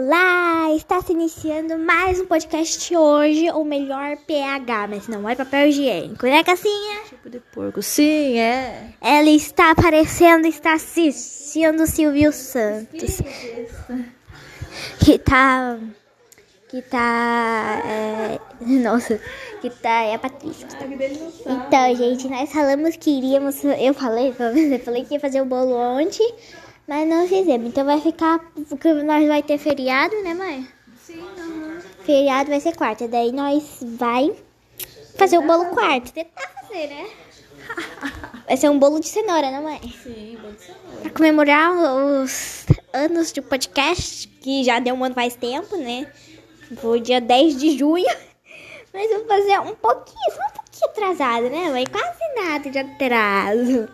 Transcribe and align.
Olá! 0.00 0.72
Está 0.76 1.02
se 1.02 1.12
iniciando 1.12 1.76
mais 1.76 2.20
um 2.20 2.26
podcast 2.26 2.96
hoje, 2.96 3.50
ou 3.50 3.64
melhor, 3.64 4.16
PH, 4.28 4.86
mas 4.86 5.08
não 5.08 5.28
é 5.28 5.34
papel 5.34 5.66
higiênico, 5.66 6.24
né, 6.24 6.44
Cassinha? 6.44 7.00
Tipo 7.08 7.28
de 7.28 7.40
porco, 7.40 7.82
sim, 7.82 8.38
é. 8.38 8.90
Ela 9.00 9.28
está 9.28 9.72
aparecendo, 9.72 10.46
está 10.46 10.74
assistindo 10.74 11.84
Silvio 11.84 12.32
Santos. 12.32 13.20
Que 15.00 15.18
tá. 15.18 15.76
Que 16.68 16.80
tá. 16.80 17.82
É, 17.84 18.38
nossa, 18.60 19.20
que 19.60 19.68
tá. 19.68 20.04
É 20.04 20.14
a 20.14 20.18
Patrícia. 20.20 20.68
Então, 21.44 21.96
gente, 21.96 22.28
nós 22.28 22.52
falamos 22.52 22.94
que 22.96 23.18
iríamos. 23.18 23.64
Eu 23.64 23.92
falei, 23.94 24.28
eu 24.38 24.78
falei 24.78 25.04
que 25.04 25.14
ia 25.14 25.20
fazer 25.20 25.40
o 25.40 25.44
bolo 25.44 25.74
ontem. 25.74 26.36
Mas 26.88 27.06
não 27.06 27.28
fizemos. 27.28 27.68
Então 27.68 27.84
vai 27.84 28.00
ficar. 28.00 28.38
Porque 28.68 28.92
nós 28.94 29.28
vai 29.28 29.42
ter 29.42 29.58
feriado, 29.58 30.16
né, 30.22 30.32
mãe? 30.32 30.66
Sim, 30.96 31.20
uhum. 31.20 31.78
Feriado 32.04 32.48
vai 32.48 32.60
ser 32.60 32.74
quarta. 32.74 33.06
Daí 33.06 33.30
nós 33.30 33.78
vai 33.82 34.34
fazer 35.16 35.36
o 35.36 35.42
bolo 35.42 35.66
quarto. 35.66 36.10
Tentar 36.12 36.48
fazer, 36.48 36.86
né? 36.88 37.06
Vai 38.46 38.56
ser 38.56 38.70
um 38.70 38.78
bolo 38.78 38.98
de 38.98 39.06
cenoura, 39.06 39.50
né, 39.50 39.60
mãe? 39.60 39.78
Sim, 40.02 40.38
bolo 40.40 40.54
de 40.54 40.62
cenoura. 40.62 41.00
Pra 41.02 41.10
comemorar 41.10 41.70
os 41.70 42.64
anos 42.94 43.30
de 43.30 43.42
podcast, 43.42 44.26
que 44.26 44.64
já 44.64 44.78
deu 44.78 44.94
um 44.94 45.04
ano 45.04 45.14
faz 45.14 45.36
tempo, 45.36 45.76
né? 45.76 46.10
Foi 46.76 46.98
dia 46.98 47.20
10 47.20 47.58
de 47.58 47.76
junho. 47.76 48.06
Mas 48.94 49.10
vamos 49.10 49.28
fazer 49.28 49.60
um 49.60 49.74
pouquinho, 49.74 50.32
só 50.32 50.40
um 50.40 50.52
pouquinho 50.54 50.90
atrasado, 50.90 51.50
né, 51.50 51.70
mãe? 51.70 51.84
Quase 51.86 52.34
nada 52.36 52.70
de 52.70 52.78
atraso. 52.78 53.88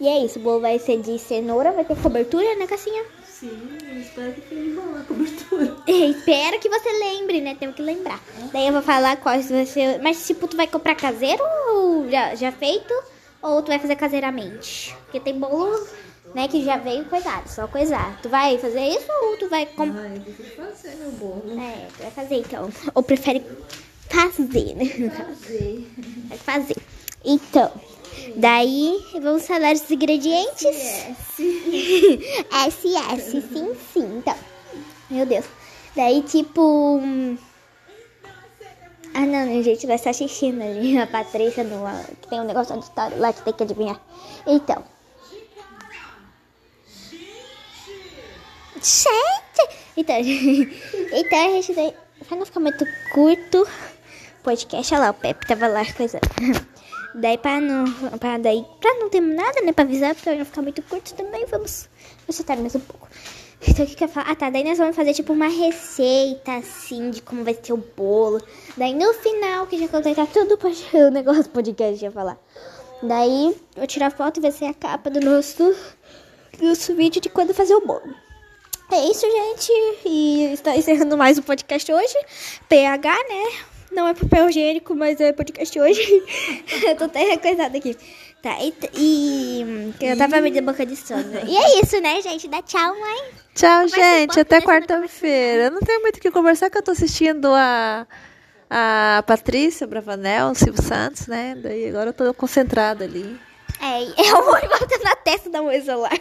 E 0.00 0.08
é 0.08 0.24
isso, 0.24 0.38
o 0.38 0.42
bolo 0.42 0.60
vai 0.60 0.78
ser 0.78 0.98
de 1.02 1.18
cenoura, 1.18 1.72
vai 1.72 1.84
ter 1.84 1.94
cobertura, 1.94 2.56
né, 2.56 2.66
Cassinha? 2.66 3.04
Sim, 3.22 3.78
eu 3.90 4.00
espero 4.00 4.32
que 4.32 4.40
fique 4.40 4.70
bom 4.70 4.96
a 4.96 5.04
cobertura. 5.04 5.76
espero 5.86 6.58
que 6.58 6.70
você 6.70 6.90
lembre, 6.90 7.42
né? 7.42 7.54
Temos 7.60 7.76
que 7.76 7.82
lembrar. 7.82 8.18
Daí 8.50 8.66
eu 8.66 8.72
vou 8.72 8.82
falar 8.82 9.18
quais 9.18 9.50
vai 9.50 9.66
ser. 9.66 10.00
Mas, 10.02 10.26
tipo, 10.26 10.48
tu 10.48 10.56
vai 10.56 10.66
comprar 10.66 10.94
caseiro 10.94 11.42
ou 11.68 12.10
já, 12.10 12.34
já 12.34 12.50
feito? 12.50 12.94
Ou 13.42 13.62
tu 13.62 13.68
vai 13.68 13.78
fazer 13.78 13.96
caseiramente? 13.96 14.96
Porque 15.04 15.20
tem 15.20 15.38
bolo, 15.38 15.86
né, 16.34 16.48
que 16.48 16.64
já 16.64 16.78
veio 16.78 17.04
coisado, 17.04 17.48
só 17.48 17.66
coisar. 17.66 18.18
Tu 18.22 18.28
vai 18.30 18.56
fazer 18.56 18.88
isso 18.88 19.10
ou 19.22 19.36
tu 19.36 19.48
vai 19.48 19.66
comprar? 19.66 20.00
Ai, 20.00 20.22
eu 20.26 20.66
fazer 20.66 20.96
meu 20.96 21.12
bolo. 21.12 21.60
É, 21.60 21.88
tu 21.94 22.02
vai 22.02 22.10
fazer 22.10 22.36
então. 22.36 22.70
Ou 22.94 23.02
prefere 23.02 23.42
fazer, 24.08 24.74
né? 24.74 25.10
Fazer. 25.10 25.90
Vai 26.28 26.38
fazer. 26.38 26.76
Então, 27.24 27.70
daí 28.40 29.04
vamos 29.20 29.46
falar 29.46 29.72
dos 29.74 29.90
ingredientes. 29.90 30.76
SS, 32.52 33.42
sim, 33.52 33.74
sim. 33.92 34.18
Então, 34.18 34.36
meu 35.10 35.26
Deus. 35.26 35.44
Daí, 35.96 36.22
tipo. 36.22 36.98
hum, 37.02 37.36
Ah, 39.12 39.26
não, 39.26 39.62
gente, 39.62 39.86
vai 39.86 39.96
estar 39.96 40.10
assistindo 40.10 40.62
ali 40.62 40.98
a 40.98 41.06
Patrícia 41.06 41.64
no. 41.64 41.84
Que 42.20 42.28
tem 42.28 42.40
um 42.40 42.44
negócio 42.44 42.76
de 42.78 42.84
história 42.84 43.16
lá 43.16 43.32
que 43.32 43.42
tem 43.42 43.52
que 43.52 43.62
adivinhar. 43.62 44.00
Então. 44.46 44.84
Gente! 48.76 49.76
Então, 49.96 50.16
então 51.12 51.38
a 51.38 51.52
gente 51.52 51.74
daí. 51.74 51.94
Pra 52.26 52.36
não 52.36 52.46
ficar 52.46 52.60
muito 52.60 52.84
curto, 53.12 53.66
podcast, 54.42 54.94
olha 54.94 55.04
lá, 55.04 55.10
o 55.10 55.14
Pepe 55.14 55.46
tava 55.46 55.66
lá 55.66 55.82
coisando. 55.92 56.20
Daí 57.14 57.36
pra 57.38 57.60
não, 57.60 57.84
pra, 58.18 58.38
daí, 58.38 58.64
pra 58.80 58.94
não 58.94 59.08
ter 59.08 59.20
nada, 59.20 59.60
né, 59.62 59.72
pra 59.72 59.84
avisar, 59.84 60.14
pra 60.14 60.34
não 60.34 60.44
ficar 60.44 60.62
muito 60.62 60.82
curto 60.82 61.14
também, 61.14 61.44
vamos 61.46 61.88
acertar 62.28 62.58
mais 62.58 62.74
um 62.74 62.80
pouco. 62.80 63.08
Então 63.66 63.84
o 63.84 63.88
que 63.88 63.94
que 63.94 64.04
eu 64.04 64.08
falar? 64.08 64.30
Ah 64.30 64.34
tá, 64.34 64.48
daí 64.48 64.64
nós 64.64 64.78
vamos 64.78 64.96
fazer 64.96 65.12
tipo 65.12 65.32
uma 65.32 65.48
receita 65.48 66.56
assim 66.56 67.10
de 67.10 67.20
como 67.20 67.44
vai 67.44 67.56
ser 67.60 67.72
o 67.72 67.76
bolo. 67.76 68.40
Daí 68.76 68.94
no 68.94 69.12
final, 69.14 69.66
que 69.66 69.78
já 69.78 69.88
completar 69.88 70.26
tudo 70.28 70.58
o 70.94 71.10
negócio 71.10 71.42
do 71.42 71.50
podcast, 71.50 72.02
ia 72.02 72.10
falar. 72.10 72.38
Daí 73.02 73.54
eu 73.76 73.86
tirar 73.86 74.10
foto 74.10 74.38
e 74.38 74.40
vai 74.40 74.52
ser 74.52 74.66
a 74.66 74.74
capa 74.74 75.10
do 75.10 75.20
nosso, 75.20 75.74
do 76.58 76.66
nosso 76.66 76.94
vídeo 76.94 77.20
de 77.20 77.28
quando 77.28 77.52
fazer 77.52 77.74
o 77.74 77.86
bolo. 77.86 78.14
É 78.92 79.04
isso, 79.06 79.24
gente. 79.24 79.72
E 80.04 80.52
está 80.52 80.76
encerrando 80.76 81.16
mais 81.16 81.38
um 81.38 81.42
podcast 81.42 81.92
hoje. 81.92 82.16
PH, 82.68 83.08
né? 83.08 83.69
Não 83.90 84.06
é 84.06 84.14
papel 84.14 84.48
higiênico, 84.48 84.94
mas 84.94 85.20
é 85.20 85.32
podcast 85.32 85.78
hoje. 85.78 86.00
eu 86.86 86.96
tô 86.96 87.04
até 87.04 87.36
coisada 87.36 87.76
aqui. 87.76 87.96
Tá, 88.42 88.56
e, 88.62 88.72
e 88.94 89.94
eu 90.00 90.16
tava 90.16 90.40
meio 90.40 90.54
de 90.54 90.62
boca 90.62 90.86
de 90.86 90.96
sono. 90.96 91.30
E 91.46 91.56
é 91.56 91.80
isso, 91.82 92.00
né, 92.00 92.22
gente? 92.22 92.48
Dá 92.48 92.62
tchau, 92.62 92.98
mãe. 92.98 93.18
Tchau, 93.54 93.82
Conversa 93.82 94.18
gente. 94.18 94.40
Até 94.40 94.60
quarta-feira. 94.62 95.64
Eu 95.64 95.70
não 95.72 95.80
tenho 95.80 96.00
muito 96.00 96.16
o 96.16 96.20
que 96.20 96.30
conversar, 96.30 96.70
que 96.70 96.78
eu 96.78 96.82
tô 96.82 96.92
assistindo 96.92 97.48
a, 97.52 98.06
a 98.70 99.22
Patrícia 99.26 99.86
Bravanel, 99.86 100.48
o 100.48 100.54
Silvio 100.54 100.82
Santos, 100.82 101.26
né? 101.26 101.54
Daí 101.62 101.88
agora 101.88 102.10
eu 102.10 102.14
tô 102.14 102.32
concentrada 102.32 103.04
ali. 103.04 103.38
É, 103.78 104.02
eu 104.30 104.42
vou 104.42 104.54
botando 104.54 105.02
na 105.04 105.16
testa 105.16 105.50
da 105.50 105.60
mãe 105.60 105.82
celular. 105.82 106.18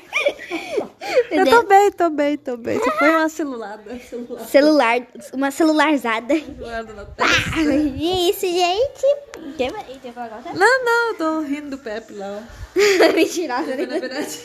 Eu 1.31 1.45
tô 1.45 1.63
bem, 1.63 1.91
tô 1.91 2.09
bem, 2.09 2.37
tô 2.37 2.57
bem. 2.57 2.79
Só 2.79 2.91
foi 2.91 3.09
uma 3.09 3.29
celulada. 3.29 3.99
Celular. 3.99 4.45
Celular, 4.45 5.07
uma 5.33 5.51
celularzada. 5.51 6.35
Celulada 6.39 6.93
na 6.93 7.05
testa. 7.05 7.59
isso, 7.59 8.45
gente. 8.45 9.57
Quer 9.57 10.13
falar? 10.13 10.41
Não, 10.53 10.85
não, 10.85 11.07
eu 11.09 11.15
tô 11.15 11.39
rindo 11.41 11.71
do 11.71 11.77
Pepe 11.77 12.13
lá. 12.13 12.43
Mentirosa, 13.15 13.75
na 13.75 13.75
né? 13.75 13.99
verdade. 13.99 14.39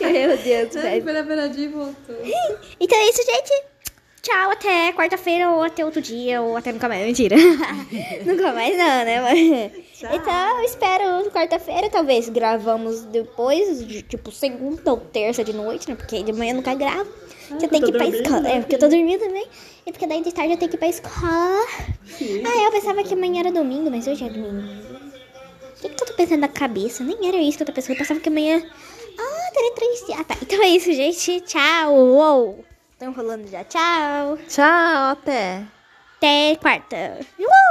Meu 0.00 0.36
Deus. 0.36 1.02
Foi 1.02 1.12
na 1.12 1.46
e 1.46 1.68
voltou. 1.68 2.16
Então 2.80 2.98
é 2.98 3.08
isso, 3.08 3.22
gente. 3.24 3.64
Tchau, 4.22 4.50
até 4.50 4.92
quarta-feira 4.92 5.50
ou 5.50 5.62
até 5.62 5.82
outro 5.82 6.02
dia, 6.02 6.42
ou 6.42 6.56
até 6.56 6.72
nunca 6.72 6.88
mais. 6.88 7.06
Mentira. 7.06 7.36
nunca 8.26 8.52
mais 8.52 8.76
não, 8.76 9.04
né? 9.04 9.20
Mas... 9.22 9.89
Tchau. 10.00 10.16
Então, 10.16 10.58
eu 10.58 10.64
espero 10.64 11.30
quarta-feira, 11.30 11.90
talvez 11.90 12.26
gravamos 12.30 13.02
depois, 13.02 13.86
de, 13.86 14.00
tipo, 14.00 14.32
segunda 14.32 14.90
ou 14.90 14.96
terça 14.96 15.44
de 15.44 15.52
noite, 15.52 15.90
né? 15.90 15.94
Porque 15.94 16.22
de 16.22 16.32
manhã 16.32 16.52
eu 16.52 16.56
nunca 16.56 16.74
gravo. 16.74 17.04
Porque 17.48 17.66
eu 17.66 17.68
tenho 17.68 17.84
que 17.84 17.90
ir 17.90 17.92
pra 17.92 18.06
escola. 18.06 18.40
né? 18.40 18.56
É, 18.56 18.60
porque 18.60 18.76
eu 18.76 18.78
tô 18.78 18.88
dormindo 18.88 19.20
também. 19.20 19.46
E 19.84 19.92
porque 19.92 20.06
daí 20.06 20.22
de 20.22 20.32
tarde 20.32 20.52
eu 20.52 20.56
tenho 20.56 20.70
que 20.70 20.76
ir 20.76 20.78
pra 20.78 20.88
escola. 20.88 21.66
Sim. 22.06 22.42
Ah, 22.46 22.64
eu 22.64 22.70
pensava 22.70 23.02
que 23.02 23.12
amanhã 23.12 23.40
era 23.40 23.52
domingo, 23.52 23.90
mas 23.90 24.06
hoje 24.06 24.24
é 24.24 24.30
domingo. 24.30 24.72
O 25.76 25.80
que, 25.82 25.88
que 25.90 26.02
eu 26.02 26.06
tô 26.06 26.14
pensando 26.14 26.40
na 26.40 26.48
cabeça? 26.48 27.04
Nem 27.04 27.28
era 27.28 27.36
isso 27.36 27.58
que 27.58 27.62
eu 27.62 27.66
tô 27.66 27.72
pensando. 27.74 27.92
Eu 27.92 27.98
pensava 27.98 28.20
que 28.20 28.28
amanhã. 28.30 28.62
Ah, 29.18 29.50
teria 29.52 29.74
três 29.74 30.06
dias. 30.06 30.18
Ah, 30.20 30.24
tá. 30.24 30.36
Então 30.40 30.62
é 30.62 30.68
isso, 30.68 30.90
gente. 30.94 31.42
Tchau. 31.42 31.94
Uou. 31.94 32.64
Tô 32.98 33.04
enrolando 33.04 33.46
já. 33.48 33.64
Tchau. 33.64 34.38
Tchau, 34.48 35.10
até. 35.12 35.62
Até 36.16 36.56
quarta. 36.56 37.18
Uh! 37.38 37.69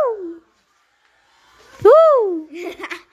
Woo! 1.84 2.50